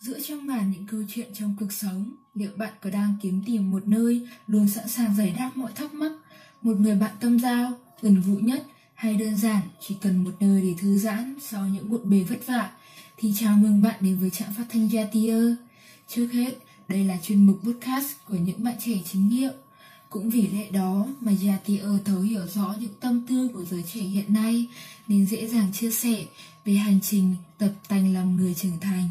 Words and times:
Giữa 0.00 0.20
trong 0.20 0.46
ngàn 0.46 0.70
những 0.70 0.86
câu 0.86 1.00
chuyện 1.08 1.28
trong 1.34 1.56
cuộc 1.60 1.72
sống, 1.72 2.10
liệu 2.34 2.50
bạn 2.56 2.72
có 2.82 2.90
đang 2.90 3.14
kiếm 3.22 3.42
tìm 3.46 3.70
một 3.70 3.88
nơi 3.88 4.28
luôn 4.46 4.68
sẵn 4.68 4.88
sàng 4.88 5.16
giải 5.16 5.34
đáp 5.38 5.50
mọi 5.54 5.72
thắc 5.74 5.94
mắc, 5.94 6.12
một 6.62 6.76
người 6.80 6.94
bạn 6.94 7.16
tâm 7.20 7.40
giao, 7.40 7.72
gần 8.02 8.22
gũi 8.26 8.42
nhất 8.42 8.66
hay 8.94 9.14
đơn 9.14 9.36
giản 9.36 9.60
chỉ 9.80 9.96
cần 10.00 10.24
một 10.24 10.30
nơi 10.40 10.62
để 10.62 10.74
thư 10.78 10.98
giãn 10.98 11.34
sau 11.40 11.68
những 11.68 11.90
bộn 11.90 12.10
bề 12.10 12.22
vất 12.22 12.46
vả 12.46 12.70
thì 13.16 13.32
chào 13.38 13.56
mừng 13.56 13.82
bạn 13.82 13.94
đến 14.00 14.18
với 14.20 14.30
trạm 14.30 14.48
phát 14.56 14.64
thanh 14.68 14.88
Jatier. 14.88 15.54
Trước 16.08 16.28
hết, 16.32 16.54
đây 16.88 17.04
là 17.04 17.18
chuyên 17.22 17.46
mục 17.46 17.58
podcast 17.64 18.06
của 18.28 18.36
những 18.36 18.64
bạn 18.64 18.74
trẻ 18.84 18.92
chính 19.04 19.28
hiệu. 19.28 19.52
Cũng 20.10 20.30
vì 20.30 20.46
lẽ 20.46 20.70
đó 20.70 21.06
mà 21.20 21.32
Jatier 21.32 21.98
thấu 22.04 22.20
hiểu 22.20 22.46
rõ 22.54 22.74
những 22.80 22.94
tâm 23.00 23.26
tư 23.28 23.48
của 23.54 23.64
giới 23.64 23.84
trẻ 23.94 24.00
hiện 24.00 24.34
nay 24.34 24.66
nên 25.08 25.26
dễ 25.26 25.48
dàng 25.48 25.72
chia 25.72 25.90
sẻ 25.90 26.26
về 26.64 26.72
hành 26.72 27.00
trình 27.02 27.34
tập 27.58 27.72
tành 27.88 28.14
làm 28.14 28.36
người 28.36 28.54
trưởng 28.54 28.80
thành. 28.80 29.08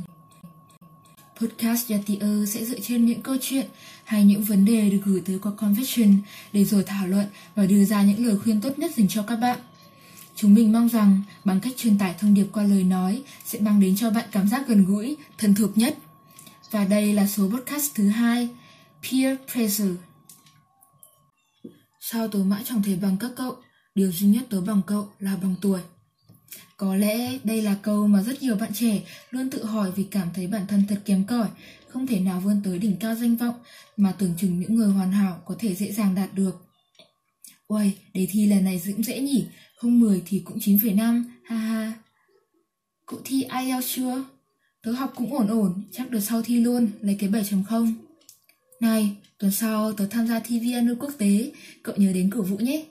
Podcast 1.40 1.92
Yatier 1.92 2.54
sẽ 2.54 2.66
dựa 2.66 2.80
trên 2.80 3.06
những 3.06 3.22
câu 3.22 3.38
chuyện 3.42 3.66
hay 4.04 4.26
những 4.26 4.44
vấn 4.44 4.66
đề 4.66 4.90
được 4.90 5.00
gửi 5.06 5.22
tới 5.26 5.40
qua 5.42 5.52
Confession 5.58 6.18
để 6.54 6.66
rồi 6.66 6.84
thảo 6.84 7.08
luận 7.08 7.26
và 7.56 7.66
đưa 7.66 7.86
ra 7.86 8.04
những 8.04 8.26
lời 8.26 8.38
khuyên 8.38 8.62
tốt 8.62 8.80
nhất 8.80 8.92
dành 8.98 9.08
cho 9.08 9.24
các 9.24 9.36
bạn. 9.36 9.60
Chúng 10.36 10.54
mình 10.54 10.72
mong 10.72 10.90
rằng 10.90 11.22
bằng 11.46 11.60
cách 11.60 11.74
truyền 11.78 11.98
tải 11.98 12.16
thông 12.20 12.34
điệp 12.34 12.48
qua 12.54 12.64
lời 12.64 12.84
nói 12.84 13.24
sẽ 13.46 13.60
mang 13.60 13.80
đến 13.80 13.96
cho 13.96 14.10
bạn 14.10 14.26
cảm 14.32 14.48
giác 14.48 14.68
gần 14.68 14.86
gũi, 14.86 15.18
thân 15.38 15.56
thuộc 15.56 15.78
nhất. 15.78 15.98
Và 16.72 16.86
đây 16.86 17.14
là 17.14 17.28
số 17.28 17.50
podcast 17.50 17.96
thứ 17.96 18.10
hai, 18.10 18.50
Peer 19.04 19.38
Pressure. 19.52 19.96
Sao 22.00 22.28
tớ 22.28 22.40
mãi 22.40 22.64
chẳng 22.66 22.84
thể 22.84 22.96
bằng 22.96 23.18
các 23.18 23.32
cậu? 23.36 23.56
Điều 23.96 24.12
duy 24.12 24.28
nhất 24.28 24.44
tớ 24.50 24.62
bằng 24.62 24.82
cậu 24.88 25.10
là 25.20 25.36
bằng 25.42 25.56
tuổi. 25.62 25.80
Có 26.78 26.96
lẽ 26.96 27.38
đây 27.44 27.62
là 27.62 27.76
câu 27.82 28.08
mà 28.08 28.24
rất 28.24 28.42
nhiều 28.42 28.56
bạn 28.56 28.72
trẻ 28.74 29.02
luôn 29.32 29.50
tự 29.50 29.66
hỏi 29.66 29.92
vì 29.96 30.04
cảm 30.04 30.28
thấy 30.34 30.48
bản 30.48 30.68
thân 30.68 30.84
thật 30.90 31.02
kém 31.06 31.24
cỏi, 31.24 31.48
không 31.88 32.08
thể 32.08 32.20
nào 32.20 32.40
vươn 32.40 32.62
tới 32.64 32.80
đỉnh 32.80 32.96
cao 33.00 33.16
danh 33.16 33.36
vọng 33.36 33.56
mà 33.98 34.12
tưởng 34.20 34.34
chừng 34.38 34.60
những 34.60 34.76
người 34.76 34.88
hoàn 34.88 35.12
hảo 35.12 35.42
có 35.46 35.56
thể 35.60 35.76
dễ 35.76 35.92
dàng 35.92 36.16
đạt 36.16 36.34
được. 36.34 36.68
Uầy, 37.68 37.94
đề 38.14 38.28
thi 38.32 38.46
lần 38.46 38.66
này 38.66 38.82
cũng 38.86 39.04
dễ 39.04 39.20
nhỉ, 39.20 39.46
không 39.78 40.00
10 40.00 40.22
thì 40.26 40.40
cũng 40.40 40.58
9,5, 40.58 41.24
ha 41.44 41.58
ha. 41.58 41.94
Cậu 43.06 43.20
thi 43.26 43.44
IELTS 43.44 43.96
chưa? 43.96 44.26
Tớ 44.84 44.92
học 44.92 45.14
cũng 45.16 45.34
ổn 45.34 45.48
ổn, 45.48 45.84
chắc 45.92 46.12
được 46.12 46.20
sau 46.20 46.42
thi 46.42 46.60
luôn, 46.60 46.90
lấy 47.02 47.16
cái 47.20 47.30
7.0. 47.30 47.94
Này, 48.82 49.16
tuần 49.40 49.52
sau 49.52 49.94
tớ 49.94 50.06
tham 50.06 50.28
gia 50.28 50.40
thi 50.40 50.60
VNU 50.60 50.96
quốc 51.00 51.14
tế, 51.18 51.52
cậu 51.84 51.96
nhớ 51.98 52.14
đến 52.14 52.30
cổ 52.30 52.42
vũ 52.42 52.58
nhé. 52.58 52.86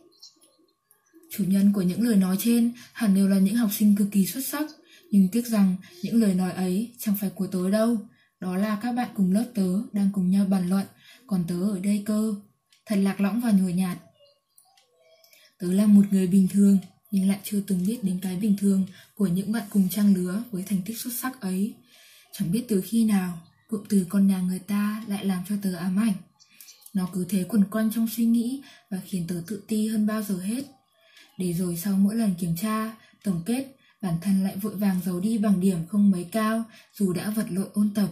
Chủ 1.37 1.45
nhân 1.45 1.73
của 1.73 1.83
những 1.83 2.03
lời 2.03 2.17
nói 2.17 2.37
trên 2.41 2.73
hẳn 2.93 3.15
đều 3.15 3.29
là 3.29 3.39
những 3.39 3.57
học 3.57 3.71
sinh 3.73 3.97
cực 3.97 4.09
kỳ 4.13 4.27
xuất 4.27 4.47
sắc, 4.47 4.67
nhưng 5.11 5.29
tiếc 5.29 5.47
rằng 5.47 5.77
những 6.03 6.21
lời 6.21 6.35
nói 6.35 6.53
ấy 6.53 6.95
chẳng 6.99 7.17
phải 7.21 7.31
của 7.31 7.47
tớ 7.47 7.71
đâu. 7.71 7.99
Đó 8.41 8.57
là 8.57 8.79
các 8.83 8.93
bạn 8.93 9.09
cùng 9.15 9.33
lớp 9.33 9.45
tớ 9.55 9.81
đang 9.93 10.11
cùng 10.13 10.31
nhau 10.31 10.47
bàn 10.47 10.69
luận, 10.69 10.87
còn 11.27 11.45
tớ 11.49 11.63
ở 11.63 11.81
đây 11.81 12.03
cơ. 12.07 12.35
Thật 12.87 12.97
lạc 12.97 13.21
lõng 13.21 13.41
và 13.41 13.51
nhồi 13.51 13.73
nhạt. 13.73 13.99
Tớ 15.59 15.73
là 15.73 15.87
một 15.87 16.03
người 16.11 16.27
bình 16.27 16.49
thường, 16.49 16.79
nhưng 17.11 17.29
lại 17.29 17.39
chưa 17.45 17.61
từng 17.67 17.87
biết 17.87 18.05
đến 18.05 18.19
cái 18.23 18.37
bình 18.37 18.57
thường 18.59 18.87
của 19.15 19.27
những 19.27 19.53
bạn 19.53 19.63
cùng 19.71 19.89
trang 19.89 20.15
lứa 20.15 20.43
với 20.51 20.63
thành 20.63 20.83
tích 20.87 20.99
xuất 20.99 21.13
sắc 21.13 21.41
ấy. 21.41 21.75
Chẳng 22.33 22.53
biết 22.53 22.65
từ 22.69 22.83
khi 22.85 23.05
nào, 23.05 23.39
cụm 23.69 23.85
từ 23.89 24.07
con 24.09 24.27
nhà 24.27 24.41
người 24.41 24.59
ta 24.59 25.05
lại 25.09 25.25
làm 25.25 25.43
cho 25.49 25.55
tớ 25.63 25.75
ám 25.75 25.97
ảnh. 25.99 26.15
Nó 26.95 27.09
cứ 27.13 27.27
thế 27.29 27.45
quẩn 27.45 27.65
quanh 27.65 27.91
trong 27.95 28.09
suy 28.17 28.25
nghĩ 28.25 28.63
và 28.91 28.99
khiến 29.05 29.25
tớ 29.29 29.43
tự 29.47 29.63
ti 29.69 29.89
hơn 29.89 30.07
bao 30.07 30.23
giờ 30.23 30.39
hết. 30.39 30.63
Để 31.39 31.53
rồi 31.53 31.77
sau 31.77 31.97
mỗi 31.97 32.15
lần 32.15 32.35
kiểm 32.39 32.57
tra, 32.57 32.97
tổng 33.25 33.43
kết, 33.47 33.77
bản 34.03 34.15
thân 34.23 34.45
lại 34.45 34.57
vội 34.57 34.77
vàng 34.77 35.01
giấu 35.05 35.21
đi 35.21 35.39
bằng 35.39 35.61
điểm 35.61 35.79
không 35.89 36.11
mấy 36.11 36.25
cao 36.33 36.65
dù 36.95 37.13
đã 37.13 37.31
vật 37.31 37.47
lộn 37.51 37.69
ôn 37.73 37.91
tập. 37.95 38.09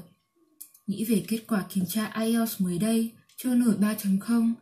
Nghĩ 0.87 1.05
về 1.05 1.25
kết 1.29 1.41
quả 1.49 1.65
kiểm 1.69 1.85
tra 1.89 2.13
IELTS 2.21 2.61
mới 2.61 2.79
đây, 2.79 3.13
chưa 3.37 3.55
nổi 3.55 3.75
3.0, 3.81 4.53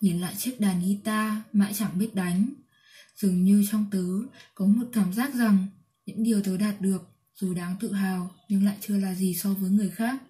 nhìn 0.00 0.20
lại 0.20 0.34
chiếc 0.38 0.60
đàn 0.60 0.80
guitar 0.80 1.32
mãi 1.52 1.72
chẳng 1.74 1.98
biết 1.98 2.14
đánh. 2.14 2.48
Dường 3.16 3.44
như 3.44 3.64
trong 3.70 3.86
tớ 3.90 4.04
có 4.54 4.66
một 4.66 4.86
cảm 4.92 5.12
giác 5.12 5.34
rằng 5.34 5.66
những 6.06 6.22
điều 6.22 6.42
tớ 6.42 6.56
đạt 6.56 6.80
được 6.80 7.02
dù 7.34 7.54
đáng 7.54 7.76
tự 7.80 7.92
hào 7.92 8.30
nhưng 8.48 8.64
lại 8.64 8.76
chưa 8.80 8.96
là 8.98 9.14
gì 9.14 9.34
so 9.34 9.54
với 9.54 9.70
người 9.70 9.90
khác. 9.90 10.22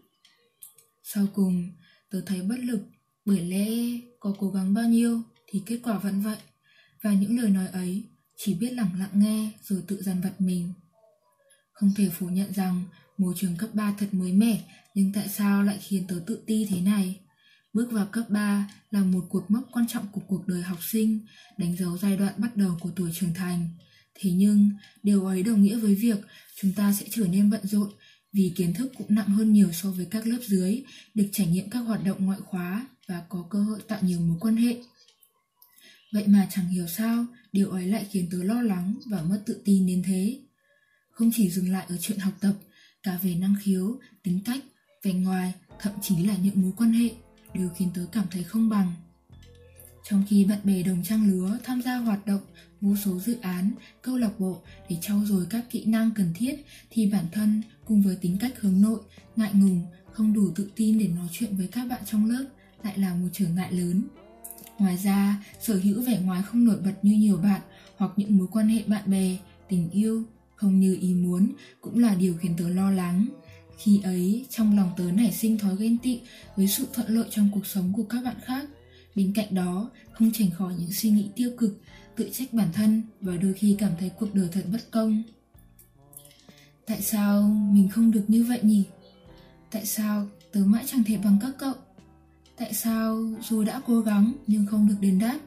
Sau 1.02 1.26
cùng, 1.34 1.70
tớ 2.10 2.20
thấy 2.26 2.42
bất 2.42 2.58
lực 2.58 2.80
bởi 3.24 3.40
lẽ 3.40 3.66
có 4.20 4.34
cố 4.38 4.50
gắng 4.50 4.74
bao 4.74 4.84
nhiêu 4.84 5.22
thì 5.46 5.62
kết 5.66 5.80
quả 5.82 5.98
vẫn 5.98 6.22
vậy 6.22 6.36
và 7.02 7.12
những 7.12 7.38
lời 7.40 7.50
nói 7.50 7.66
ấy 7.66 8.04
chỉ 8.36 8.54
biết 8.54 8.72
lặng 8.72 8.90
lặng 8.98 9.10
nghe 9.14 9.50
rồi 9.62 9.82
tự 9.86 10.02
dằn 10.02 10.20
vặt 10.20 10.40
mình. 10.40 10.72
Không 11.72 11.92
thể 11.96 12.08
phủ 12.08 12.28
nhận 12.28 12.52
rằng 12.52 12.84
môi 13.18 13.34
trường 13.36 13.56
cấp 13.56 13.70
3 13.74 13.94
thật 13.98 14.14
mới 14.14 14.32
mẻ, 14.32 14.64
nhưng 14.94 15.12
tại 15.12 15.28
sao 15.28 15.62
lại 15.62 15.78
khiến 15.80 16.06
tớ 16.08 16.20
tự 16.26 16.42
ti 16.46 16.66
thế 16.70 16.80
này? 16.80 17.20
Bước 17.72 17.92
vào 17.92 18.06
cấp 18.06 18.24
3 18.28 18.70
là 18.90 19.04
một 19.04 19.26
cuộc 19.28 19.50
mốc 19.50 19.68
quan 19.72 19.86
trọng 19.88 20.06
của 20.12 20.20
cuộc 20.26 20.46
đời 20.46 20.62
học 20.62 20.78
sinh, 20.82 21.20
đánh 21.58 21.76
dấu 21.76 21.98
giai 21.98 22.16
đoạn 22.16 22.34
bắt 22.36 22.56
đầu 22.56 22.76
của 22.80 22.90
tuổi 22.96 23.10
trưởng 23.14 23.34
thành. 23.34 23.68
Thế 24.14 24.30
nhưng, 24.30 24.70
điều 25.02 25.26
ấy 25.26 25.42
đồng 25.42 25.62
nghĩa 25.62 25.76
với 25.76 25.94
việc 25.94 26.18
chúng 26.60 26.72
ta 26.72 26.92
sẽ 26.92 27.06
trở 27.10 27.26
nên 27.26 27.50
bận 27.50 27.66
rộn 27.66 27.90
vì 28.32 28.52
kiến 28.56 28.74
thức 28.74 28.92
cũng 28.98 29.14
nặng 29.14 29.28
hơn 29.28 29.52
nhiều 29.52 29.72
so 29.72 29.90
với 29.90 30.06
các 30.10 30.26
lớp 30.26 30.38
dưới, 30.46 30.84
được 31.14 31.28
trải 31.32 31.46
nghiệm 31.46 31.70
các 31.70 31.78
hoạt 31.78 32.04
động 32.04 32.26
ngoại 32.26 32.40
khóa 32.44 32.86
và 33.08 33.22
có 33.28 33.46
cơ 33.50 33.62
hội 33.62 33.80
tạo 33.88 33.98
nhiều 34.02 34.20
mối 34.20 34.36
quan 34.40 34.56
hệ. 34.56 34.76
Vậy 36.12 36.26
mà 36.26 36.48
chẳng 36.50 36.68
hiểu 36.68 36.86
sao, 36.86 37.26
điều 37.52 37.70
ấy 37.70 37.86
lại 37.86 38.06
khiến 38.10 38.28
tớ 38.30 38.42
lo 38.42 38.62
lắng 38.62 38.94
và 39.06 39.22
mất 39.22 39.42
tự 39.46 39.60
tin 39.64 39.86
đến 39.86 40.02
thế. 40.06 40.38
Không 41.10 41.30
chỉ 41.34 41.50
dừng 41.50 41.72
lại 41.72 41.86
ở 41.88 41.96
chuyện 42.00 42.18
học 42.18 42.32
tập, 42.40 42.54
cả 43.02 43.18
về 43.22 43.34
năng 43.34 43.54
khiếu, 43.62 43.98
tính 44.22 44.40
cách, 44.44 44.64
vẻ 45.02 45.12
ngoài, 45.12 45.52
thậm 45.80 45.92
chí 46.02 46.16
là 46.16 46.36
những 46.36 46.62
mối 46.62 46.72
quan 46.76 46.92
hệ 46.92 47.10
đều 47.54 47.68
khiến 47.76 47.88
tớ 47.94 48.06
cảm 48.12 48.24
thấy 48.30 48.42
không 48.42 48.68
bằng. 48.68 48.92
Trong 50.08 50.24
khi 50.28 50.44
bạn 50.44 50.58
bè 50.64 50.82
đồng 50.82 51.02
trang 51.04 51.30
lứa 51.30 51.58
tham 51.64 51.82
gia 51.82 51.96
hoạt 51.96 52.26
động, 52.26 52.40
vô 52.80 52.96
số 53.04 53.20
dự 53.20 53.36
án, 53.40 53.72
câu 54.02 54.16
lạc 54.16 54.40
bộ 54.40 54.62
để 54.88 54.96
trau 55.00 55.24
dồi 55.24 55.46
các 55.50 55.64
kỹ 55.70 55.84
năng 55.84 56.10
cần 56.14 56.32
thiết 56.34 56.54
thì 56.90 57.06
bản 57.06 57.24
thân 57.32 57.62
cùng 57.84 58.02
với 58.02 58.16
tính 58.16 58.36
cách 58.40 58.60
hướng 58.60 58.80
nội, 58.82 59.00
ngại 59.36 59.50
ngùng, 59.54 59.86
không 60.12 60.32
đủ 60.32 60.50
tự 60.54 60.70
tin 60.76 60.98
để 60.98 61.08
nói 61.08 61.28
chuyện 61.32 61.56
với 61.56 61.66
các 61.66 61.84
bạn 61.84 62.02
trong 62.06 62.30
lớp 62.30 62.44
lại 62.82 62.98
là 62.98 63.14
một 63.14 63.28
trở 63.32 63.48
ngại 63.48 63.72
lớn. 63.72 64.02
Ngoài 64.80 64.96
ra, 64.96 65.44
sở 65.60 65.74
hữu 65.74 66.02
vẻ 66.02 66.20
ngoài 66.20 66.42
không 66.42 66.64
nổi 66.64 66.76
bật 66.84 66.94
như 67.02 67.12
nhiều 67.12 67.36
bạn 67.36 67.60
hoặc 67.96 68.12
những 68.16 68.38
mối 68.38 68.46
quan 68.52 68.68
hệ 68.68 68.82
bạn 68.86 69.10
bè, 69.10 69.36
tình 69.68 69.90
yêu 69.90 70.24
không 70.54 70.80
như 70.80 70.98
ý 71.00 71.14
muốn 71.14 71.52
cũng 71.80 71.98
là 71.98 72.14
điều 72.14 72.34
khiến 72.34 72.54
tớ 72.58 72.68
lo 72.68 72.90
lắng. 72.90 73.26
Khi 73.78 74.00
ấy, 74.04 74.46
trong 74.50 74.76
lòng 74.76 74.90
tớ 74.96 75.04
nảy 75.12 75.32
sinh 75.32 75.58
thói 75.58 75.76
ghen 75.76 75.98
tị 75.98 76.20
với 76.56 76.68
sự 76.68 76.86
thuận 76.92 77.08
lợi 77.08 77.28
trong 77.30 77.50
cuộc 77.54 77.66
sống 77.66 77.92
của 77.96 78.02
các 78.02 78.24
bạn 78.24 78.36
khác. 78.44 78.68
Bên 79.14 79.32
cạnh 79.34 79.54
đó, 79.54 79.90
không 80.12 80.30
tránh 80.34 80.50
khỏi 80.50 80.74
những 80.78 80.92
suy 80.92 81.10
nghĩ 81.10 81.30
tiêu 81.36 81.50
cực, 81.58 81.80
tự 82.16 82.30
trách 82.32 82.52
bản 82.52 82.68
thân 82.72 83.02
và 83.20 83.36
đôi 83.36 83.52
khi 83.52 83.76
cảm 83.78 83.92
thấy 83.98 84.10
cuộc 84.10 84.34
đời 84.34 84.48
thật 84.52 84.64
bất 84.72 84.90
công. 84.90 85.22
Tại 86.86 87.02
sao 87.02 87.42
mình 87.72 87.88
không 87.88 88.10
được 88.10 88.24
như 88.28 88.44
vậy 88.44 88.60
nhỉ? 88.62 88.84
Tại 89.70 89.86
sao 89.86 90.28
tớ 90.52 90.60
mãi 90.64 90.84
chẳng 90.86 91.04
thể 91.04 91.16
bằng 91.16 91.38
các 91.42 91.50
cậu? 91.58 91.74
Tại 92.60 92.74
sao 92.74 93.28
dù 93.42 93.64
đã 93.64 93.80
cố 93.86 94.00
gắng 94.00 94.32
nhưng 94.46 94.66
không 94.66 94.88
được 94.88 94.94
đền 95.00 95.18
đáp? 95.18 95.38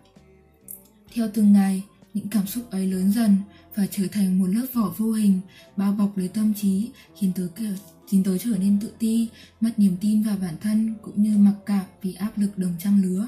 Theo 1.13 1.29
từng 1.33 1.53
ngày, 1.53 1.83
những 2.13 2.27
cảm 2.27 2.47
xúc 2.47 2.71
ấy 2.71 2.87
lớn 2.87 3.11
dần 3.11 3.35
và 3.75 3.87
trở 3.91 4.07
thành 4.11 4.39
một 4.39 4.45
lớp 4.45 4.65
vỏ 4.73 4.93
vô 4.97 5.11
hình 5.11 5.39
bao 5.77 5.93
bọc 5.93 6.17
lấy 6.17 6.27
tâm 6.27 6.53
trí 6.53 6.89
khiến 7.15 7.31
tớ 7.35 7.47
kiểu 7.55 7.73
khiến 8.07 8.23
tớ 8.23 8.37
trở 8.37 8.57
nên 8.57 8.79
tự 8.79 8.93
ti, 8.99 9.29
mất 9.61 9.79
niềm 9.79 9.97
tin 10.01 10.23
vào 10.23 10.37
bản 10.41 10.53
thân 10.61 10.95
cũng 11.01 11.23
như 11.23 11.37
mặc 11.37 11.53
cảm 11.65 11.85
vì 12.01 12.13
áp 12.13 12.37
lực 12.37 12.57
đồng 12.57 12.73
trang 12.79 13.01
lứa. 13.01 13.27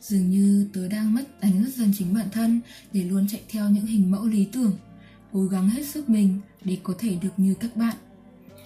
Dường 0.00 0.30
như 0.30 0.68
tớ 0.72 0.88
đang 0.88 1.14
mất 1.14 1.40
đánh 1.40 1.62
mất 1.62 1.70
dần 1.74 1.92
chính 1.98 2.14
bản 2.14 2.26
thân 2.32 2.60
để 2.92 3.04
luôn 3.04 3.26
chạy 3.28 3.42
theo 3.48 3.70
những 3.70 3.86
hình 3.86 4.10
mẫu 4.10 4.24
lý 4.24 4.44
tưởng, 4.44 4.72
cố 5.32 5.46
gắng 5.46 5.70
hết 5.70 5.86
sức 5.86 6.08
mình 6.08 6.40
để 6.64 6.78
có 6.82 6.94
thể 6.98 7.18
được 7.22 7.32
như 7.36 7.54
các 7.54 7.76
bạn. 7.76 7.96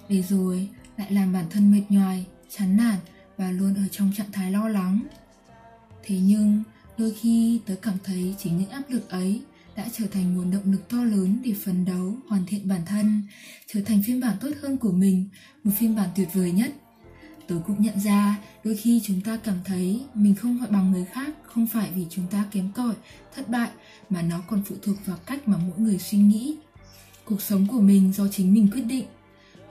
Để 0.08 0.22
rồi 0.22 0.68
lại 0.96 1.12
làm 1.12 1.32
bản 1.32 1.44
thân 1.50 1.72
mệt 1.72 1.82
nhoài, 1.88 2.26
chán 2.50 2.76
nản 2.76 2.98
và 3.36 3.50
luôn 3.50 3.74
ở 3.74 3.88
trong 3.90 4.12
trạng 4.16 4.32
thái 4.32 4.52
lo 4.52 4.68
lắng. 4.68 5.00
Thế 6.04 6.18
nhưng, 6.20 6.62
đôi 6.98 7.14
khi 7.20 7.60
tớ 7.66 7.74
cảm 7.82 7.94
thấy 8.04 8.34
chính 8.38 8.58
những 8.58 8.70
áp 8.70 8.82
lực 8.88 9.10
ấy 9.10 9.42
đã 9.76 9.86
trở 9.98 10.06
thành 10.06 10.34
nguồn 10.34 10.50
động 10.50 10.72
lực 10.72 10.88
to 10.88 11.04
lớn 11.04 11.38
để 11.44 11.54
phấn 11.64 11.84
đấu, 11.84 12.16
hoàn 12.28 12.46
thiện 12.46 12.68
bản 12.68 12.80
thân, 12.86 13.22
trở 13.66 13.80
thành 13.86 14.02
phiên 14.06 14.20
bản 14.20 14.36
tốt 14.40 14.50
hơn 14.62 14.76
của 14.76 14.92
mình, 14.92 15.28
một 15.64 15.70
phiên 15.78 15.96
bản 15.96 16.08
tuyệt 16.16 16.28
vời 16.32 16.52
nhất. 16.52 16.72
Tớ 17.48 17.56
cũng 17.66 17.82
nhận 17.82 18.00
ra, 18.00 18.38
đôi 18.64 18.76
khi 18.76 19.00
chúng 19.04 19.20
ta 19.20 19.36
cảm 19.36 19.56
thấy 19.64 20.00
mình 20.14 20.34
không 20.34 20.58
gọi 20.58 20.68
bằng 20.70 20.92
người 20.92 21.04
khác, 21.04 21.34
không 21.42 21.66
phải 21.66 21.90
vì 21.94 22.06
chúng 22.10 22.26
ta 22.26 22.44
kém 22.50 22.72
cỏi, 22.72 22.94
thất 23.36 23.48
bại, 23.48 23.70
mà 24.10 24.22
nó 24.22 24.40
còn 24.48 24.62
phụ 24.64 24.74
thuộc 24.82 24.96
vào 25.06 25.16
cách 25.26 25.48
mà 25.48 25.56
mỗi 25.56 25.78
người 25.78 25.98
suy 25.98 26.18
nghĩ. 26.18 26.56
Cuộc 27.24 27.42
sống 27.42 27.66
của 27.70 27.80
mình 27.80 28.12
do 28.12 28.28
chính 28.28 28.54
mình 28.54 28.68
quyết 28.72 28.82
định, 28.82 29.04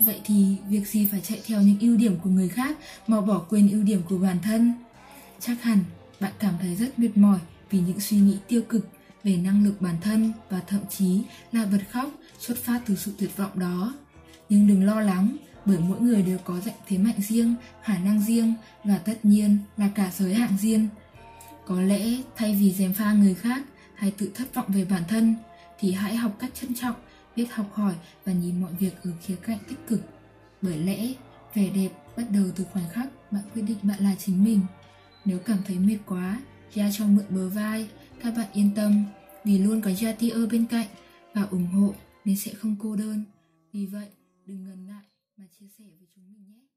Vậy 0.05 0.21
thì 0.25 0.55
việc 0.69 0.87
gì 0.87 1.07
phải 1.11 1.21
chạy 1.21 1.41
theo 1.45 1.61
những 1.61 1.79
ưu 1.79 1.97
điểm 1.97 2.19
của 2.23 2.29
người 2.29 2.49
khác 2.49 2.77
mà 3.07 3.21
bỏ 3.21 3.39
quên 3.49 3.71
ưu 3.71 3.83
điểm 3.83 4.01
của 4.09 4.17
bản 4.17 4.37
thân? 4.43 4.73
Chắc 5.39 5.63
hẳn 5.63 5.79
bạn 6.19 6.31
cảm 6.39 6.53
thấy 6.61 6.75
rất 6.75 6.99
mệt 6.99 7.17
mỏi 7.17 7.39
vì 7.69 7.79
những 7.79 7.99
suy 7.99 8.17
nghĩ 8.17 8.37
tiêu 8.47 8.61
cực 8.69 8.87
về 9.23 9.37
năng 9.37 9.65
lực 9.65 9.81
bản 9.81 9.95
thân 10.01 10.31
và 10.49 10.59
thậm 10.67 10.79
chí 10.89 11.21
là 11.51 11.65
bật 11.65 11.81
khóc 11.91 12.11
xuất 12.39 12.57
phát 12.57 12.81
từ 12.85 12.95
sự 12.95 13.11
tuyệt 13.17 13.37
vọng 13.37 13.59
đó. 13.59 13.93
Nhưng 14.49 14.67
đừng 14.67 14.83
lo 14.83 15.01
lắng, 15.01 15.37
bởi 15.65 15.77
mỗi 15.79 16.01
người 16.01 16.21
đều 16.21 16.37
có 16.37 16.59
dạng 16.59 16.75
thế 16.87 16.97
mạnh 16.97 17.21
riêng, 17.29 17.55
khả 17.83 17.97
năng 17.97 18.21
riêng 18.21 18.53
và 18.83 18.97
tất 18.97 19.25
nhiên 19.25 19.57
là 19.77 19.89
cả 19.95 20.11
giới 20.17 20.33
hạn 20.33 20.57
riêng. 20.61 20.87
Có 21.65 21.81
lẽ 21.81 22.17
thay 22.35 22.57
vì 22.59 22.71
dèm 22.71 22.93
pha 22.93 23.13
người 23.13 23.33
khác 23.33 23.63
hay 23.95 24.11
tự 24.11 24.31
thất 24.35 24.53
vọng 24.53 24.67
về 24.67 24.85
bản 24.85 25.03
thân 25.07 25.35
thì 25.79 25.91
hãy 25.91 26.15
học 26.15 26.35
cách 26.39 26.51
trân 26.61 26.75
trọng, 26.75 26.95
biết 27.35 27.45
học 27.51 27.73
hỏi 27.73 27.95
và 28.25 28.33
nhìn 28.33 28.61
mọi 28.61 28.73
việc 28.79 29.03
ở 29.03 29.11
khía 29.21 29.35
cạnh 29.35 29.59
tích 29.67 29.87
cực. 29.87 30.01
Bởi 30.61 30.77
lẽ 30.77 31.13
vẻ 31.53 31.69
đẹp 31.75 31.89
bắt 32.17 32.25
đầu 32.31 32.45
từ 32.55 32.63
khoảnh 32.63 32.89
khắc 32.89 33.31
bạn 33.31 33.43
quyết 33.53 33.61
định 33.61 33.77
bạn 33.83 34.03
là 34.03 34.15
chính 34.15 34.43
mình. 34.43 34.61
Nếu 35.25 35.39
cảm 35.39 35.57
thấy 35.65 35.79
mệt 35.79 35.97
quá, 36.05 36.39
Gia 36.73 36.91
cho 36.91 37.07
mượn 37.07 37.25
bờ 37.29 37.49
vai, 37.49 37.89
các 38.19 38.33
bạn 38.37 38.47
yên 38.53 38.71
tâm 38.75 39.05
vì 39.45 39.57
luôn 39.57 39.81
có 39.81 39.91
gia 39.91 40.13
tia 40.13 40.47
bên 40.51 40.65
cạnh 40.65 40.87
và 41.33 41.41
ủng 41.41 41.65
hộ 41.65 41.93
nên 42.25 42.37
sẽ 42.37 42.53
không 42.53 42.75
cô 42.79 42.95
đơn. 42.95 43.23
Vì 43.73 43.85
vậy, 43.85 44.07
đừng 44.45 44.63
ngần 44.63 44.85
ngại 44.85 45.03
mà 45.37 45.45
chia 45.59 45.67
sẻ 45.77 45.83
với 45.99 46.07
chúng 46.15 46.33
mình 46.33 46.45
nhé. 46.47 46.70